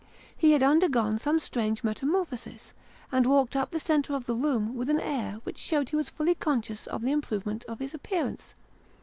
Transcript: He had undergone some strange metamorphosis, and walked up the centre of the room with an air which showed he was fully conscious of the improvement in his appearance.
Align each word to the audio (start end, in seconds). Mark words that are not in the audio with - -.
He 0.35 0.53
had 0.53 0.63
undergone 0.63 1.19
some 1.19 1.37
strange 1.37 1.83
metamorphosis, 1.83 2.73
and 3.11 3.27
walked 3.27 3.55
up 3.55 3.69
the 3.69 3.79
centre 3.79 4.15
of 4.15 4.25
the 4.25 4.33
room 4.35 4.73
with 4.75 4.89
an 4.89 4.99
air 4.99 5.33
which 5.43 5.59
showed 5.59 5.89
he 5.91 5.95
was 5.95 6.09
fully 6.09 6.33
conscious 6.33 6.87
of 6.87 7.03
the 7.03 7.11
improvement 7.11 7.63
in 7.69 7.77
his 7.77 7.93
appearance. 7.93 8.55